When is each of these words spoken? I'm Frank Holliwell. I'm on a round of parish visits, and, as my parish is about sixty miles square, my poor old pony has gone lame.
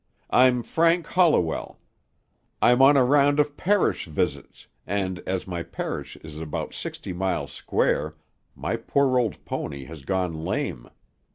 I'm 0.31 0.63
Frank 0.63 1.05
Holliwell. 1.05 1.77
I'm 2.59 2.81
on 2.81 2.97
a 2.97 3.03
round 3.05 3.39
of 3.39 3.55
parish 3.55 4.07
visits, 4.07 4.65
and, 4.87 5.19
as 5.27 5.45
my 5.45 5.61
parish 5.61 6.15
is 6.23 6.39
about 6.39 6.73
sixty 6.73 7.13
miles 7.13 7.51
square, 7.51 8.15
my 8.55 8.77
poor 8.77 9.19
old 9.19 9.45
pony 9.45 9.85
has 9.85 10.03
gone 10.03 10.43
lame. 10.43 10.89